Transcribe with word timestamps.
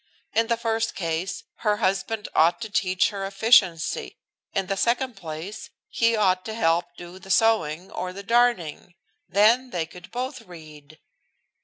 In 0.33 0.47
the 0.47 0.57
first 0.57 0.95
case, 0.95 1.43
her 1.57 1.77
husband 1.77 2.27
ought 2.33 2.59
to 2.61 2.71
teach 2.71 3.09
her 3.09 3.23
efficiency; 3.23 4.17
in 4.51 4.65
the 4.65 4.75
second 4.75 5.15
place, 5.15 5.69
he 5.89 6.15
ought 6.15 6.43
to 6.45 6.55
help 6.55 6.85
do 6.97 7.19
the 7.19 7.29
sewing 7.29 7.91
or 7.91 8.11
the 8.11 8.23
darning. 8.23 8.95
Then 9.29 9.69
they 9.69 9.85
could 9.85 10.09
both 10.09 10.41
read." 10.41 10.97